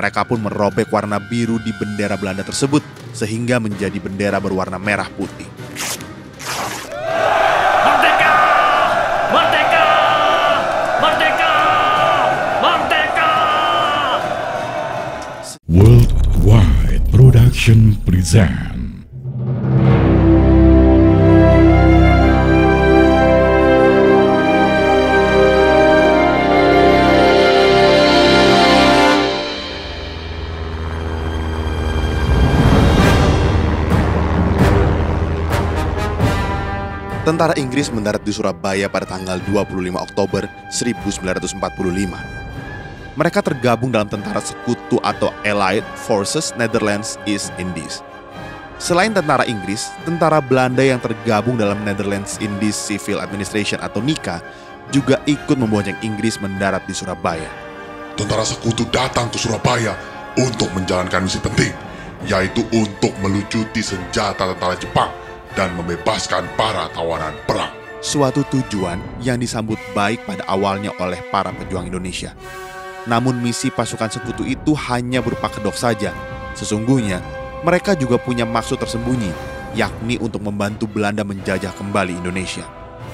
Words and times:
Mereka 0.00 0.24
pun 0.24 0.40
merobek 0.40 0.88
warna 0.88 1.20
biru 1.20 1.60
di 1.60 1.76
bendera 1.76 2.16
Belanda 2.16 2.40
tersebut 2.40 2.80
sehingga 3.12 3.60
menjadi 3.60 4.00
bendera 4.00 4.40
berwarna 4.40 4.80
merah 4.80 5.04
putih. 5.12 5.44
Merdeka! 7.84 8.34
Merdeka! 9.28 9.88
Merdeka! 11.04 11.52
Merdeka! 12.64 13.20
Worldwide 15.68 17.04
Production 17.12 17.92
present 18.08 18.69
Tentara 37.40 37.56
Inggris 37.56 37.88
mendarat 37.88 38.20
di 38.20 38.36
Surabaya 38.36 38.84
pada 38.92 39.16
tanggal 39.16 39.40
25 39.48 39.72
Oktober 39.96 40.44
1945. 40.76 41.56
Mereka 43.16 43.40
tergabung 43.40 43.88
dalam 43.88 44.12
tentara 44.12 44.44
sekutu 44.44 45.00
atau 45.00 45.32
Allied 45.40 45.80
Forces 46.04 46.52
Netherlands 46.60 47.16
East 47.24 47.48
Indies. 47.56 48.04
Selain 48.76 49.08
tentara 49.16 49.48
Inggris, 49.48 49.88
tentara 50.04 50.44
Belanda 50.44 50.84
yang 50.84 51.00
tergabung 51.00 51.56
dalam 51.56 51.80
Netherlands 51.80 52.36
Indies 52.44 52.76
Civil 52.76 53.24
Administration 53.24 53.80
atau 53.80 54.04
NICA 54.04 54.44
juga 54.92 55.16
ikut 55.24 55.56
membonceng 55.56 55.96
Inggris 56.04 56.36
mendarat 56.44 56.84
di 56.84 56.92
Surabaya. 56.92 57.48
Tentara 58.20 58.44
sekutu 58.44 58.84
datang 58.92 59.32
ke 59.32 59.40
Surabaya 59.40 59.96
untuk 60.36 60.68
menjalankan 60.76 61.24
misi 61.24 61.40
penting, 61.40 61.72
yaitu 62.28 62.60
untuk 62.76 63.16
melucuti 63.24 63.80
senjata 63.80 64.44
tentara 64.44 64.76
Jepang 64.76 65.29
dan 65.58 65.74
membebaskan 65.74 66.46
para 66.54 66.86
tawanan 66.94 67.34
perang. 67.46 67.72
Suatu 68.00 68.40
tujuan 68.48 68.96
yang 69.20 69.36
disambut 69.36 69.76
baik 69.92 70.24
pada 70.24 70.40
awalnya 70.48 70.88
oleh 70.96 71.20
para 71.28 71.52
pejuang 71.52 71.92
Indonesia. 71.92 72.32
Namun 73.04 73.40
misi 73.44 73.68
pasukan 73.68 74.08
sekutu 74.08 74.44
itu 74.48 74.72
hanya 74.88 75.20
berupa 75.20 75.52
kedok 75.52 75.76
saja. 75.76 76.12
Sesungguhnya, 76.56 77.20
mereka 77.60 77.92
juga 77.92 78.16
punya 78.16 78.48
maksud 78.48 78.80
tersembunyi, 78.80 79.32
yakni 79.76 80.16
untuk 80.16 80.40
membantu 80.40 80.88
Belanda 80.88 81.20
menjajah 81.28 81.76
kembali 81.76 82.16
Indonesia. 82.16 82.64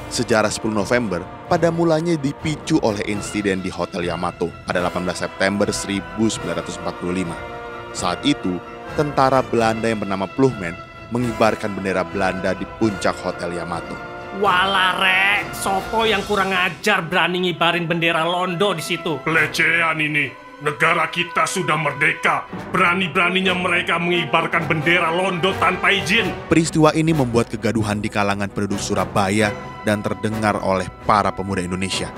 Sejarah 0.07 0.55
10 0.55 0.70
November 0.70 1.27
pada 1.51 1.75
mulanya 1.75 2.14
dipicu 2.14 2.79
oleh 2.87 3.03
insiden 3.11 3.59
di 3.59 3.75
Hotel 3.75 4.07
Yamato 4.07 4.55
pada 4.62 4.79
18 4.87 5.19
September 5.19 5.67
1945. 5.67 7.34
Saat 7.91 8.23
itu, 8.23 8.62
tentara 8.95 9.42
Belanda 9.42 9.91
yang 9.91 9.98
bernama 9.98 10.31
Ploegman 10.31 10.86
mengibarkan 11.10 11.76
bendera 11.76 12.02
Belanda 12.02 12.54
di 12.56 12.64
puncak 12.78 13.14
Hotel 13.22 13.56
Yamato. 13.58 13.94
Walah 14.36 15.00
rek, 15.00 15.56
sopo 15.56 16.04
yang 16.04 16.20
kurang 16.28 16.52
ajar 16.52 17.00
berani 17.00 17.48
ngibarin 17.48 17.88
bendera 17.88 18.20
Londo 18.20 18.76
di 18.76 18.84
situ. 18.84 19.16
Pelecehan 19.24 19.96
ini. 19.96 20.28
Negara 20.56 21.08
kita 21.12 21.44
sudah 21.44 21.77
merdeka. 21.77 22.48
Berani-beraninya 22.72 23.52
mereka 23.52 24.00
mengibarkan 24.00 24.64
bendera 24.64 25.12
Londo 25.12 25.52
tanpa 25.60 25.92
izin. 25.92 26.32
Peristiwa 26.48 26.96
ini 26.96 27.12
membuat 27.12 27.52
kegaduhan 27.52 28.00
di 28.00 28.08
kalangan 28.08 28.48
penduduk 28.48 28.80
Surabaya 28.80 29.52
dan 29.84 30.00
terdengar 30.00 30.56
oleh 30.64 30.88
para 31.04 31.28
pemuda 31.28 31.60
Indonesia. 31.60 32.08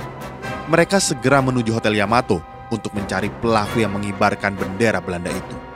Mereka 0.70 1.02
segera 1.02 1.42
menuju 1.42 1.74
Hotel 1.74 1.98
Yamato 1.98 2.38
untuk 2.70 2.94
mencari 2.94 3.26
pelaku 3.42 3.82
yang 3.82 3.94
mengibarkan 3.94 4.54
bendera 4.54 5.02
Belanda 5.02 5.34
itu. 5.34 5.67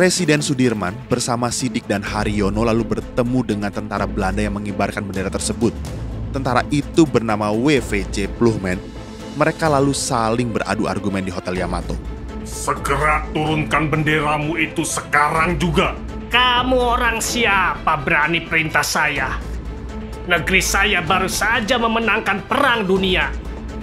Presiden 0.00 0.40
Sudirman 0.40 0.96
bersama 1.12 1.52
Sidik 1.52 1.84
dan 1.84 2.00
Haryono 2.00 2.64
lalu 2.64 2.88
bertemu 2.88 3.44
dengan 3.44 3.68
tentara 3.68 4.08
Belanda 4.08 4.40
yang 4.40 4.56
mengibarkan 4.56 5.04
bendera 5.04 5.28
tersebut. 5.28 5.76
Tentara 6.32 6.64
itu 6.72 7.04
bernama 7.04 7.52
WVC 7.52 8.32
Ploegman. 8.40 8.80
Mereka 9.36 9.68
lalu 9.68 9.92
saling 9.92 10.56
beradu 10.56 10.88
argumen 10.88 11.20
di 11.20 11.28
Hotel 11.28 11.60
Yamato. 11.60 12.00
Segera 12.48 13.28
turunkan 13.36 13.92
benderamu 13.92 14.56
itu 14.56 14.88
sekarang 14.88 15.60
juga. 15.60 15.92
Kamu 16.32 16.80
orang 16.80 17.20
siapa 17.20 18.00
berani 18.00 18.40
perintah 18.40 18.80
saya? 18.80 19.36
Negeri 20.24 20.64
saya 20.64 21.04
baru 21.04 21.28
saja 21.28 21.76
memenangkan 21.76 22.40
perang 22.48 22.88
dunia. 22.88 23.28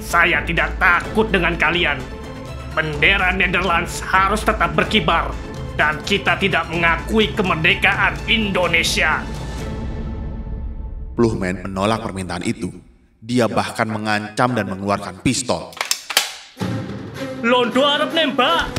Saya 0.02 0.42
tidak 0.42 0.82
takut 0.82 1.30
dengan 1.30 1.54
kalian. 1.62 2.02
Bendera 2.74 3.30
Netherlands 3.38 4.02
harus 4.02 4.42
tetap 4.42 4.74
berkibar 4.74 5.30
dan 5.78 6.02
kita 6.02 6.34
tidak 6.42 6.66
mengakui 6.74 7.30
kemerdekaan 7.38 8.18
Indonesia. 8.26 9.22
Ploegman 11.14 11.70
menolak 11.70 12.02
permintaan 12.02 12.42
itu. 12.42 12.74
Dia 13.22 13.46
bahkan 13.46 13.86
mengancam 13.86 14.58
dan 14.58 14.66
mengeluarkan 14.66 15.22
pistol. 15.22 15.74
Londo 17.46 17.86
Arab 17.86 18.10
nembak. 18.18 18.74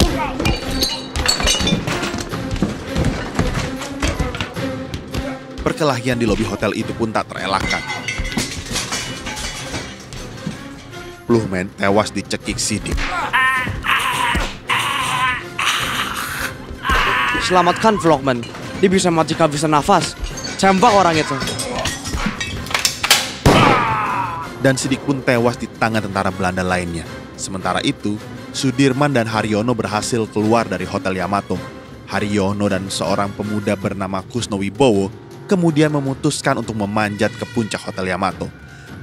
Perkelahian 5.62 6.18
di 6.18 6.26
lobi 6.26 6.42
hotel 6.42 6.74
itu 6.74 6.90
pun 6.94 7.14
tak 7.14 7.30
terelakkan. 7.30 7.82
Ploegman 11.30 11.70
tewas 11.76 12.10
dicekik 12.10 12.56
Sidik. 12.58 12.98
Selamatkan 17.48 17.96
Vlogman. 17.96 18.44
Dia 18.76 18.92
bisa 18.92 19.08
mati 19.08 19.32
kehabisan 19.32 19.72
nafas. 19.72 20.12
Cembak 20.60 20.92
orang 20.92 21.16
itu. 21.16 21.32
Dan 24.60 24.76
Sidik 24.76 25.00
pun 25.08 25.24
tewas 25.24 25.56
di 25.56 25.64
tangan 25.64 26.04
tentara 26.04 26.28
Belanda 26.28 26.60
lainnya. 26.60 27.08
Sementara 27.40 27.80
itu, 27.80 28.20
Sudirman 28.52 29.16
dan 29.16 29.24
Haryono 29.24 29.72
berhasil 29.72 30.28
keluar 30.28 30.68
dari 30.68 30.84
Hotel 30.84 31.16
Yamato. 31.16 31.56
Haryono 32.04 32.68
dan 32.68 32.84
seorang 32.92 33.32
pemuda 33.32 33.80
bernama 33.80 34.20
Kusno 34.28 34.60
Wibowo 34.60 35.08
kemudian 35.48 35.88
memutuskan 35.88 36.60
untuk 36.60 36.76
memanjat 36.76 37.32
ke 37.32 37.48
puncak 37.56 37.80
Hotel 37.80 38.12
Yamato. 38.12 38.52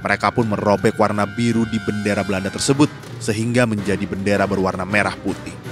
Mereka 0.05 0.29
pun 0.29 0.45
merobek 0.45 0.94
warna 1.01 1.25
biru 1.25 1.66
di 1.66 1.81
bendera 1.81 2.22
Belanda 2.22 2.53
tersebut 2.53 2.94
sehingga 3.17 3.66
menjadi 3.66 4.05
bendera 4.05 4.45
berwarna 4.45 4.85
merah 4.85 5.17
putih. 5.17 5.65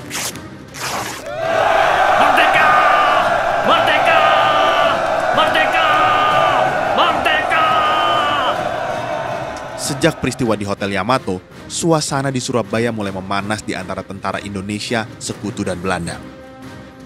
Sejak 10.04 10.20
peristiwa 10.20 10.60
di 10.60 10.68
Hotel 10.68 11.00
Yamato, 11.00 11.40
suasana 11.72 12.28
di 12.28 12.44
Surabaya 12.44 12.92
mulai 12.92 13.16
memanas 13.16 13.64
di 13.64 13.72
antara 13.72 14.04
tentara 14.04 14.36
Indonesia, 14.44 15.08
Sekutu, 15.16 15.64
dan 15.64 15.80
Belanda. 15.80 16.20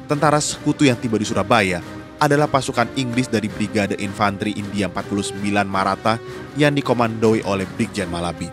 Tentara 0.10 0.42
Sekutu 0.42 0.82
yang 0.82 0.98
tiba 0.98 1.22
di 1.22 1.24
Surabaya 1.30 1.78
adalah 2.18 2.50
pasukan 2.50 2.90
Inggris 2.98 3.30
dari 3.30 3.54
Brigade 3.54 4.02
Infanteri 4.02 4.58
India 4.58 4.90
49 4.90 5.38
Maratha 5.70 6.18
yang 6.58 6.74
dikomandoi 6.74 7.46
oleh 7.46 7.70
Brigjen 7.78 8.10
Malabi. 8.10 8.50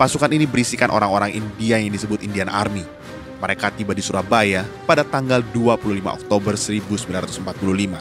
Pasukan 0.00 0.32
ini 0.32 0.48
berisikan 0.48 0.88
orang-orang 0.88 1.36
India 1.36 1.76
yang 1.76 1.92
disebut 1.92 2.24
Indian 2.24 2.48
Army. 2.48 2.88
Mereka 3.36 3.76
tiba 3.76 3.92
di 3.92 4.00
Surabaya 4.00 4.64
pada 4.88 5.04
tanggal 5.04 5.44
25 5.52 6.24
Oktober 6.24 6.56
1945. 6.56 8.00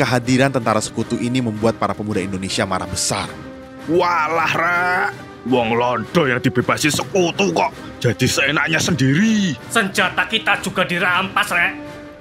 Kehadiran 0.00 0.48
tentara 0.48 0.80
sekutu 0.80 1.20
ini 1.20 1.44
membuat 1.44 1.76
para 1.76 1.92
pemuda 1.92 2.24
Indonesia 2.24 2.64
marah 2.64 2.88
besar. 2.88 3.51
Walah, 3.90 4.52
Ra. 4.54 5.10
Wong 5.42 5.74
Londo 5.74 6.22
yang 6.30 6.38
dibebasi 6.38 6.86
sekutu 6.86 7.50
kok 7.50 7.74
jadi 7.98 8.26
seenaknya 8.26 8.78
sendiri. 8.78 9.58
Senjata 9.70 10.26
kita 10.30 10.58
juga 10.62 10.86
dirampas, 10.86 11.50
Rek. 11.50 11.72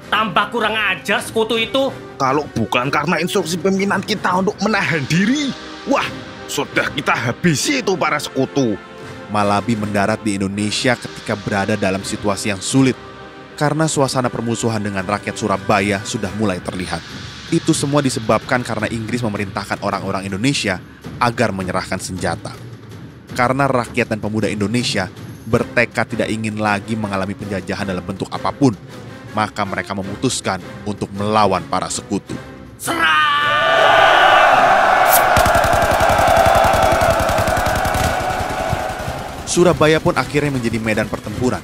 Tambah 0.10 0.50
kurang 0.54 0.74
ajar 0.74 1.22
sekutu 1.22 1.58
itu. 1.58 1.90
Kalau 2.18 2.46
bukan 2.54 2.90
karena 2.90 3.18
instruksi 3.22 3.58
pimpinan 3.58 4.02
kita 4.02 4.42
untuk 4.42 4.58
menahan 4.62 5.02
diri, 5.10 5.50
wah, 5.86 6.06
sudah 6.46 6.90
kita 6.94 7.14
habisi 7.14 7.82
itu 7.82 7.98
para 7.98 8.18
sekutu. 8.22 8.78
Malabi 9.34 9.74
mendarat 9.74 10.20
di 10.22 10.36
Indonesia 10.38 10.94
ketika 10.94 11.34
berada 11.40 11.74
dalam 11.80 12.04
situasi 12.04 12.52
yang 12.52 12.60
sulit 12.60 12.94
karena 13.56 13.88
suasana 13.88 14.28
permusuhan 14.28 14.84
dengan 14.84 15.08
rakyat 15.08 15.38
Surabaya 15.38 16.04
sudah 16.04 16.30
mulai 16.36 16.60
terlihat. 16.60 17.00
Itu 17.54 17.72
semua 17.72 18.04
disebabkan 18.04 18.62
karena 18.62 18.92
Inggris 18.92 19.24
memerintahkan 19.24 19.80
orang-orang 19.82 20.28
Indonesia 20.28 20.78
agar 21.22 21.54
menyerahkan 21.54 22.02
senjata. 22.02 22.50
Karena 23.38 23.70
rakyat 23.70 24.10
dan 24.10 24.20
pemuda 24.20 24.50
Indonesia 24.50 25.08
bertekad 25.46 26.18
tidak 26.18 26.28
ingin 26.34 26.58
lagi 26.58 26.98
mengalami 26.98 27.38
penjajahan 27.38 27.86
dalam 27.86 28.04
bentuk 28.04 28.28
apa 28.34 28.50
pun, 28.50 28.74
maka 29.38 29.62
mereka 29.64 29.94
memutuskan 29.94 30.60
untuk 30.84 31.08
melawan 31.14 31.62
para 31.70 31.88
sekutu. 31.88 32.34
Surabaya 39.52 40.00
pun 40.00 40.16
akhirnya 40.16 40.56
menjadi 40.56 40.80
medan 40.80 41.12
pertempuran. 41.12 41.60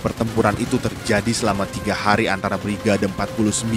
Pertempuran 0.00 0.56
itu 0.56 0.80
terjadi 0.80 1.32
selama 1.36 1.68
tiga 1.68 1.92
hari 1.92 2.32
antara 2.32 2.56
Brigade 2.56 3.04
49 3.12 3.68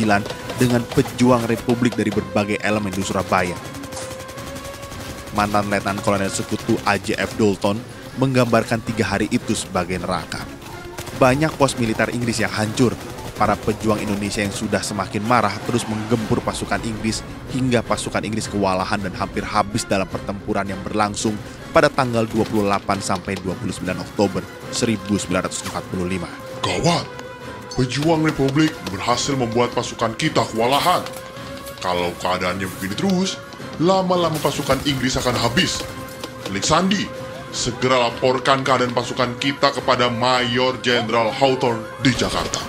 dengan 0.56 0.80
pejuang 0.88 1.44
Republik 1.44 2.00
dari 2.00 2.08
berbagai 2.08 2.56
elemen 2.64 2.96
di 2.96 3.04
Surabaya. 3.04 3.79
Mantan 5.34 5.70
Letnan 5.70 6.02
Kolonel 6.02 6.34
Sekutu 6.34 6.78
AJF 6.86 7.38
Dalton 7.38 7.78
menggambarkan 8.18 8.84
tiga 8.84 9.06
hari 9.06 9.30
itu 9.30 9.54
sebagai 9.54 9.98
neraka. 9.98 10.44
Banyak 11.18 11.56
pos 11.60 11.76
militer 11.76 12.12
Inggris 12.12 12.40
yang 12.40 12.52
hancur, 12.52 12.96
para 13.40 13.56
pejuang 13.56 14.04
Indonesia 14.04 14.44
yang 14.44 14.52
sudah 14.52 14.84
semakin 14.84 15.24
marah 15.24 15.56
terus 15.64 15.88
menggempur 15.88 16.44
pasukan 16.44 16.84
Inggris 16.84 17.24
hingga 17.56 17.80
pasukan 17.80 18.28
Inggris 18.28 18.52
kewalahan 18.52 19.00
dan 19.00 19.16
hampir 19.16 19.48
habis 19.48 19.88
dalam 19.88 20.12
pertempuran 20.12 20.68
yang 20.68 20.84
berlangsung 20.84 21.40
pada 21.72 21.88
tanggal 21.88 22.28
28 22.28 22.68
sampai 23.00 23.40
29 23.40 23.80
Oktober 23.96 24.44
1945. 24.76 25.64
Gawat, 26.60 27.06
pejuang 27.80 28.28
Republik 28.28 28.76
berhasil 28.92 29.40
membuat 29.40 29.72
pasukan 29.72 30.12
kita 30.20 30.44
kewalahan. 30.52 31.00
Kalau 31.80 32.12
keadaannya 32.20 32.68
begini 32.68 32.96
terus, 33.00 33.40
lama-lama 33.80 34.36
pasukan 34.44 34.76
Inggris 34.84 35.16
akan 35.16 35.40
habis. 35.40 35.80
Telik 36.44 36.68
Sandi, 36.68 37.08
segera 37.56 37.96
laporkan 38.12 38.60
keadaan 38.60 38.92
pasukan 38.92 39.40
kita 39.40 39.72
kepada 39.72 40.12
Mayor 40.12 40.84
Jenderal 40.84 41.32
Hawthorne 41.32 41.88
di 42.04 42.12
Jakarta. 42.12 42.60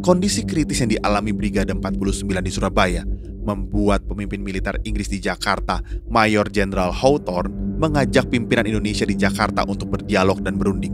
Kondisi 0.00 0.48
kritis 0.48 0.80
yang 0.80 0.90
dialami 0.96 1.36
Brigade 1.36 1.76
49 1.76 2.24
di 2.40 2.50
Surabaya 2.50 3.04
membuat 3.44 3.99
pemimpin 4.10 4.42
militer 4.42 4.74
Inggris 4.82 5.06
di 5.06 5.22
Jakarta, 5.22 5.78
Mayor 6.10 6.50
Jenderal 6.50 6.90
Hawthorne, 6.90 7.78
mengajak 7.78 8.26
pimpinan 8.26 8.66
Indonesia 8.66 9.06
di 9.06 9.14
Jakarta 9.14 9.62
untuk 9.62 9.94
berdialog 9.94 10.42
dan 10.42 10.58
berunding. 10.58 10.92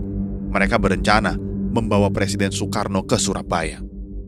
Mereka 0.53 0.77
berencana 0.77 1.35
membawa 1.73 2.13
Presiden 2.13 2.53
Soekarno 2.53 3.03
ke 3.09 3.17
Surabaya. 3.17 3.81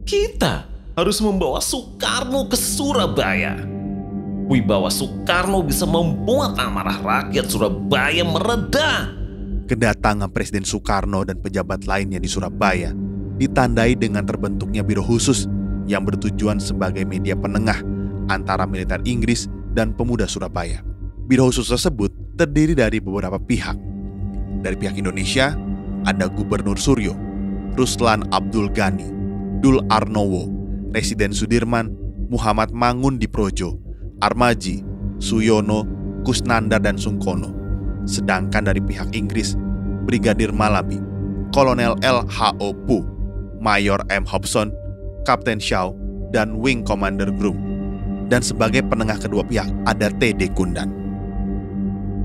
Kita 0.08 0.67
harus 0.96 1.20
membawa 1.20 1.61
Soekarno 1.61 2.49
ke 2.49 2.56
Surabaya. 2.56 3.61
Wibawa 4.49 4.88
Soekarno 4.88 5.61
bisa 5.61 5.85
membuat 5.85 6.56
amarah 6.56 6.96
rakyat 6.99 7.46
Surabaya 7.52 8.25
mereda. 8.25 9.12
Kedatangan 9.69 10.32
Presiden 10.32 10.64
Soekarno 10.64 11.29
dan 11.29 11.37
pejabat 11.44 11.85
lainnya 11.85 12.17
di 12.17 12.26
Surabaya 12.26 12.96
ditandai 13.37 13.94
dengan 13.94 14.25
terbentuknya 14.25 14.81
biro 14.81 15.05
khusus 15.05 15.44
yang 15.85 16.02
bertujuan 16.05 16.56
sebagai 16.58 17.05
media 17.05 17.37
penengah 17.37 17.81
antara 18.29 18.65
militer 18.69 19.01
Inggris 19.05 19.49
dan 19.75 19.93
pemuda 19.93 20.29
Surabaya. 20.29 20.85
Biro 21.29 21.49
khusus 21.49 21.69
tersebut 21.69 22.09
terdiri 22.41 22.73
dari 22.73 23.03
beberapa 23.03 23.37
pihak. 23.37 23.77
Dari 24.65 24.77
pihak 24.79 24.97
Indonesia, 24.97 25.53
ada 26.09 26.31
Gubernur 26.31 26.81
Suryo, 26.81 27.13
Ruslan 27.77 28.25
Abdul 28.33 28.73
Ghani, 28.73 29.09
Dul 29.61 29.83
Arnowo, 29.93 30.49
Residen 30.95 31.37
Sudirman, 31.37 31.93
Muhammad 32.33 32.73
Mangun 32.73 33.21
di 33.21 33.29
Projo, 33.29 33.77
Armaji, 34.25 34.81
Suyono, 35.21 35.85
Kusnanda 36.25 36.81
dan 36.81 36.97
Sungkono. 36.97 37.53
Sedangkan 38.09 38.65
dari 38.65 38.81
pihak 38.81 39.13
Inggris, 39.13 39.53
Brigadir 40.09 40.49
Malabi, 40.49 40.97
Kolonel 41.53 41.93
L. 42.01 42.25
H.O. 42.25 42.73
Pu, 42.89 43.05
Mayor 43.61 44.01
M. 44.09 44.25
Hobson, 44.25 44.73
Kapten 45.29 45.61
Shaw, 45.61 45.93
dan 46.33 46.57
Wing 46.57 46.81
Commander 46.89 47.29
Groom. 47.29 47.68
Dan 48.29 48.45
sebagai 48.45 48.85
penengah 48.85 49.17
kedua 49.17 49.41
pihak 49.41 49.73
ada 49.89 50.13
T.D. 50.13 50.53
Kundan. 50.53 50.93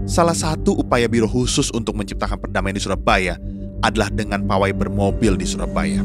Salah 0.04 0.36
satu 0.36 0.76
upaya 0.76 1.08
biro 1.08 1.32
khusus 1.32 1.72
untuk 1.72 1.96
menciptakan 1.96 2.36
perdamaian 2.36 2.76
di 2.76 2.84
Surabaya 2.84 3.40
adalah 3.80 4.12
dengan 4.12 4.44
pawai 4.44 4.76
bermobil 4.76 5.40
di 5.40 5.48
Surabaya. 5.48 6.04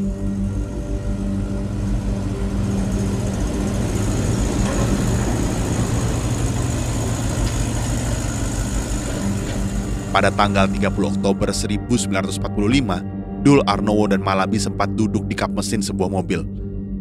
Pada 10.15 10.31
tanggal 10.31 10.65
30 10.71 10.89
Oktober 11.19 11.51
1945, 11.51 13.43
Dul 13.45 13.59
Arnowo 13.67 14.07
dan 14.07 14.23
Malabi 14.23 14.57
sempat 14.57 14.95
duduk 14.95 15.27
di 15.27 15.35
kap 15.35 15.51
mesin 15.51 15.83
sebuah 15.83 16.07
mobil. 16.07 16.47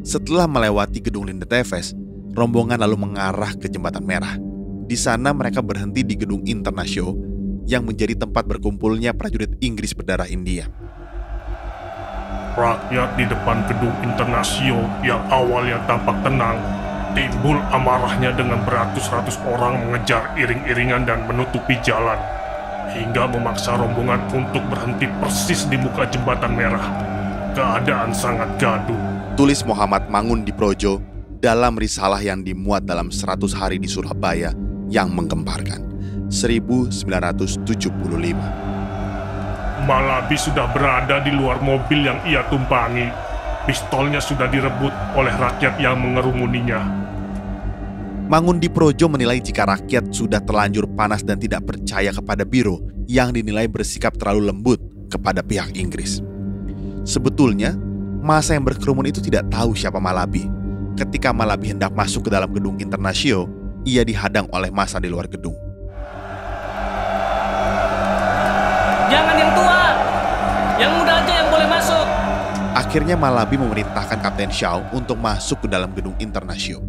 Setelah 0.03 0.51
melewati 0.51 0.99
gedung 1.03 1.27
Linda 1.27 1.49
Teves, 1.49 1.97
rombongan 2.33 2.81
lalu 2.81 2.97
mengarah 2.99 3.53
ke 3.57 3.69
Jembatan 3.69 4.05
Merah. 4.05 4.37
Di 4.89 4.97
sana 4.97 5.37
mereka 5.37 5.61
berhenti 5.61 6.01
di 6.01 6.17
gedung 6.17 6.45
Internasio 6.49 7.13
yang 7.69 7.85
menjadi 7.85 8.17
tempat 8.17 8.49
berkumpulnya 8.49 9.13
prajurit 9.13 9.61
Inggris 9.61 9.93
berdarah 9.93 10.25
India. 10.25 10.65
Rakyat 12.57 13.15
di 13.15 13.25
depan 13.29 13.69
gedung 13.69 13.93
Internasio 14.01 14.81
yang 15.05 15.21
awalnya 15.29 15.79
tampak 15.85 16.17
tenang, 16.25 16.57
timbul 17.13 17.61
amarahnya 17.71 18.33
dengan 18.33 18.65
beratus-ratus 18.65 19.37
orang 19.47 19.85
mengejar 19.85 20.33
iring-iringan 20.35 21.05
dan 21.05 21.29
menutupi 21.29 21.77
jalan, 21.85 22.19
hingga 22.91 23.29
memaksa 23.29 23.77
rombongan 23.77 24.25
untuk 24.33 24.65
berhenti 24.73 25.07
persis 25.21 25.69
di 25.69 25.77
muka 25.77 26.09
jembatan 26.09 26.57
merah. 26.57 26.89
Keadaan 27.53 28.11
sangat 28.17 28.49
gaduh. 28.57 28.97
Tulis 29.37 29.63
Muhammad 29.69 30.09
Mangun 30.11 30.43
di 30.43 30.51
Projo 30.51 31.18
dalam 31.39 31.79
risalah 31.79 32.19
yang 32.19 32.43
dimuat 32.43 32.83
dalam 32.83 33.15
100 33.15 33.55
hari 33.55 33.79
di 33.79 33.87
Surabaya 33.87 34.51
yang 34.91 35.15
menggemparkan. 35.15 35.87
1975. 36.29 37.65
Malabi 39.89 40.37
sudah 40.37 40.67
berada 40.75 41.23
di 41.25 41.33
luar 41.33 41.63
mobil 41.63 42.05
yang 42.05 42.21
ia 42.29 42.45
tumpangi. 42.51 43.09
Pistolnya 43.65 44.21
sudah 44.21 44.51
direbut 44.51 44.93
oleh 45.17 45.33
rakyat 45.33 45.79
yang 45.81 45.97
mengerumuninya. 45.97 46.81
Mangun 48.29 48.61
di 48.61 48.69
Projo 48.69 49.09
menilai 49.09 49.41
jika 49.41 49.65
rakyat 49.65 50.13
sudah 50.13 50.45
terlanjur 50.45 50.85
panas 50.93 51.25
dan 51.25 51.41
tidak 51.41 51.65
percaya 51.65 52.13
kepada 52.13 52.45
biro 52.45 52.85
yang 53.09 53.33
dinilai 53.33 53.65
bersikap 53.65 54.13
terlalu 54.21 54.53
lembut 54.53 54.81
kepada 55.09 55.41
pihak 55.41 55.73
Inggris. 55.81 56.21
Sebetulnya, 57.09 57.73
masa 58.21 58.53
yang 58.53 58.69
berkerumun 58.69 59.09
itu 59.09 59.25
tidak 59.25 59.49
tahu 59.49 59.73
siapa 59.73 59.97
Malabi. 59.97 60.58
Ketika 60.99 61.31
Malabi 61.31 61.71
hendak 61.71 61.95
masuk 61.95 62.27
ke 62.27 62.31
dalam 62.35 62.51
gedung 62.51 62.75
Internasio, 62.83 63.47
ia 63.87 64.03
dihadang 64.03 64.51
oleh 64.51 64.67
masa 64.75 64.99
di 64.99 65.07
luar 65.07 65.31
gedung. 65.31 65.55
Jangan 69.07 69.37
yang 69.39 69.53
tua, 69.55 69.83
yang 70.75 70.91
muda 70.99 71.23
aja 71.23 71.33
yang 71.39 71.49
boleh 71.55 71.69
masuk. 71.71 72.07
Akhirnya 72.75 73.15
Malabi 73.15 73.63
memerintahkan 73.63 74.19
Kapten 74.19 74.51
Shaw 74.51 74.91
untuk 74.91 75.23
masuk 75.23 75.63
ke 75.63 75.69
dalam 75.71 75.95
gedung 75.95 76.19
Internasio. 76.19 76.83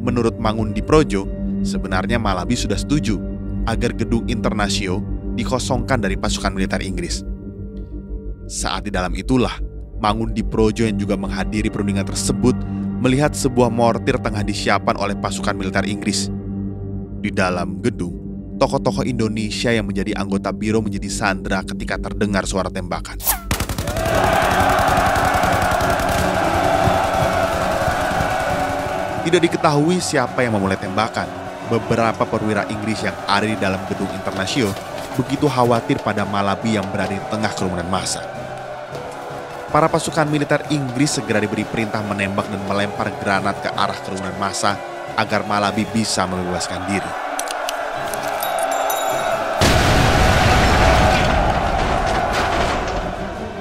Menurut 0.00 0.40
Mangun 0.40 0.72
di 0.72 0.80
Projo, 0.80 1.28
sebenarnya 1.60 2.16
Malabi 2.16 2.56
sudah 2.56 2.80
setuju 2.80 3.20
agar 3.68 3.92
gedung 3.92 4.24
Internasio 4.32 5.04
dikosongkan 5.36 6.00
dari 6.00 6.16
pasukan 6.16 6.56
militer 6.56 6.80
Inggris. 6.80 7.20
Saat 8.48 8.88
di 8.88 8.90
dalam 8.96 9.12
itulah, 9.12 9.60
Mangun 10.00 10.32
di 10.32 10.40
Projo 10.40 10.88
yang 10.88 10.96
juga 10.96 11.20
menghadiri 11.20 11.68
perundingan 11.68 12.08
tersebut 12.08 12.56
melihat 13.00 13.32
sebuah 13.32 13.72
mortir 13.72 14.20
tengah 14.20 14.44
disiapkan 14.44 14.92
oleh 15.00 15.16
pasukan 15.16 15.56
militer 15.56 15.88
Inggris. 15.88 16.28
Di 17.24 17.32
dalam 17.32 17.80
gedung, 17.80 18.12
tokoh-tokoh 18.60 19.08
Indonesia 19.08 19.72
yang 19.72 19.88
menjadi 19.88 20.20
anggota 20.20 20.52
biro 20.52 20.84
menjadi 20.84 21.08
sandra 21.08 21.64
ketika 21.64 21.96
terdengar 21.96 22.44
suara 22.44 22.68
tembakan. 22.68 23.16
Tidak 29.20 29.40
diketahui 29.40 30.00
siapa 30.00 30.44
yang 30.44 30.60
memulai 30.60 30.76
tembakan. 30.76 31.28
Beberapa 31.72 32.26
perwira 32.28 32.66
Inggris 32.68 33.00
yang 33.04 33.16
ada 33.24 33.46
di 33.46 33.56
dalam 33.56 33.80
gedung 33.88 34.10
Internasio 34.12 34.68
begitu 35.14 35.46
khawatir 35.46 36.00
pada 36.02 36.26
Malabi 36.26 36.76
yang 36.76 36.88
berada 36.88 37.14
di 37.14 37.22
tengah 37.30 37.52
kerumunan 37.54 37.86
massa. 37.86 38.39
Para 39.70 39.86
pasukan 39.86 40.26
militer 40.26 40.66
Inggris 40.74 41.14
segera 41.14 41.38
diberi 41.38 41.62
perintah 41.62 42.02
menembak 42.02 42.50
dan 42.50 42.58
melempar 42.66 43.06
granat 43.22 43.62
ke 43.62 43.70
arah 43.70 43.94
kerumunan 44.02 44.34
massa 44.34 44.74
agar 45.14 45.46
Malabi 45.46 45.86
bisa 45.86 46.26
membebaskan 46.26 46.90
diri. 46.90 47.12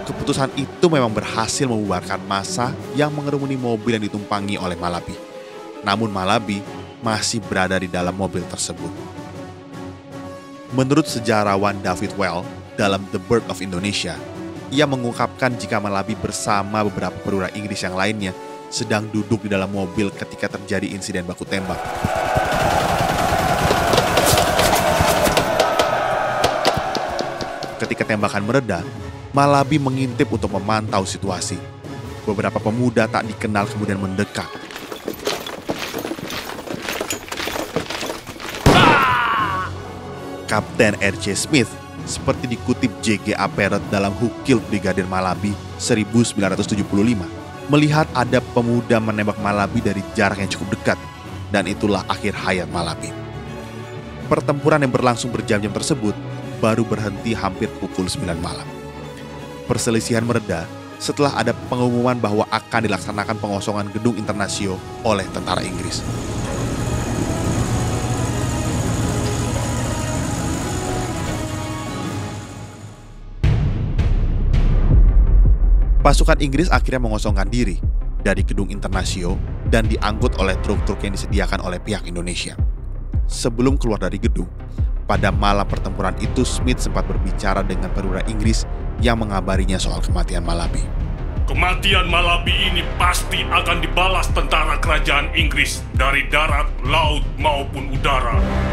Keputusan 0.09 0.49
itu 0.57 0.85
memang 0.89 1.13
berhasil 1.13 1.69
membubarkan 1.69 2.25
massa 2.25 2.73
yang 2.97 3.13
mengerumuni 3.13 3.53
mobil 3.53 4.01
yang 4.01 4.09
ditumpangi 4.09 4.57
oleh 4.57 4.73
Malabi. 4.81 5.13
Namun 5.85 6.09
Malabi 6.09 6.65
masih 7.05 7.37
berada 7.37 7.77
di 7.77 7.85
dalam 7.85 8.17
mobil 8.17 8.41
tersebut. 8.49 8.89
Menurut 10.73 11.05
sejarawan 11.05 11.77
David 11.85 12.17
Well 12.17 12.41
dalam 12.73 13.05
The 13.13 13.21
Birth 13.21 13.45
of 13.45 13.61
Indonesia, 13.61 14.17
ia 14.69 14.85
mengungkapkan 14.85 15.57
jika 15.57 15.81
Malabi 15.81 16.13
bersama 16.13 16.85
beberapa 16.85 17.17
perwira 17.25 17.49
Inggris 17.57 17.81
yang 17.81 17.97
lainnya 17.97 18.38
sedang 18.69 19.09
duduk 19.09 19.45
di 19.45 19.49
dalam 19.49 19.73
mobil 19.73 20.13
ketika 20.13 20.45
terjadi 20.57 20.93
insiden 20.93 21.25
baku 21.25 21.41
tembak. 21.41 21.81
Ketika 27.81 28.05
tembakan 28.05 28.45
mereda, 28.45 28.85
Malabi 29.33 29.81
mengintip 29.81 30.29
untuk 30.29 30.53
memantau 30.53 31.01
situasi. 31.01 31.57
Beberapa 32.29 32.61
pemuda 32.61 33.09
tak 33.09 33.25
dikenal 33.25 33.65
kemudian 33.65 33.97
mendekat. 33.97 34.45
Kapten 40.45 40.97
R.C. 40.97 41.33
Smith 41.33 41.88
seperti 42.09 42.49
dikutip 42.49 42.89
J.G.A. 43.05 43.45
Parrott 43.53 43.85
dalam 43.93 44.09
Hukil 44.17 44.57
Brigadir 44.65 45.05
Malabi 45.05 45.53
1975, 45.77 46.81
melihat 47.69 48.09
ada 48.17 48.41
pemuda 48.41 48.97
menembak 48.97 49.37
Malabi 49.37 49.79
dari 49.85 50.01
jarak 50.17 50.41
yang 50.41 50.49
cukup 50.49 50.73
dekat, 50.73 50.97
dan 51.53 51.69
itulah 51.69 52.01
akhir 52.09 52.33
hayat 52.33 52.65
Malabi. 52.73 53.13
Pertempuran 54.25 54.81
yang 54.81 54.93
berlangsung 54.93 55.29
berjam-jam 55.29 55.69
tersebut 55.69 56.17
baru 56.57 56.81
berhenti 56.81 57.37
hampir 57.37 57.69
pukul 57.77 58.09
9 58.09 58.25
malam. 58.41 58.65
Perselisihan 59.69 60.25
mereda 60.25 60.65
setelah 60.99 61.31
ada 61.37 61.55
pengumuman 61.71 62.19
bahwa 62.19 62.43
akan 62.51 62.89
dilaksanakan 62.89 63.37
pengosongan 63.39 63.87
gedung 63.93 64.19
internasio 64.19 64.75
oleh 65.07 65.23
tentara 65.31 65.63
Inggris. 65.63 66.03
Pasukan 76.09 76.41
Inggris 76.41 76.73
akhirnya 76.73 77.05
mengosongkan 77.05 77.45
diri 77.53 77.77
dari 78.25 78.41
gedung 78.41 78.73
internasio 78.73 79.37
dan 79.69 79.85
diangkut 79.85 80.41
oleh 80.41 80.57
truk-truk 80.65 80.97
yang 81.05 81.13
disediakan 81.13 81.61
oleh 81.61 81.77
pihak 81.77 82.01
Indonesia. 82.09 82.57
Sebelum 83.29 83.77
keluar 83.77 84.01
dari 84.01 84.17
gedung, 84.17 84.49
pada 85.05 85.29
malam 85.29 85.69
pertempuran 85.69 86.17
itu 86.17 86.41
Smith 86.41 86.81
sempat 86.81 87.05
berbicara 87.05 87.61
dengan 87.61 87.93
perwira 87.93 88.25
Inggris 88.25 88.65
yang 89.05 89.21
mengabarinya 89.21 89.77
soal 89.77 90.01
kematian 90.01 90.41
Malabi. 90.41 90.81
Kematian 91.45 92.09
Malabi 92.09 92.57
ini 92.57 92.81
pasti 92.97 93.45
akan 93.45 93.77
dibalas 93.77 94.33
tentara 94.33 94.81
kerajaan 94.81 95.29
Inggris 95.37 95.85
dari 95.93 96.25
darat, 96.25 96.73
laut, 96.89 97.21
maupun 97.37 97.85
udara. 97.93 98.68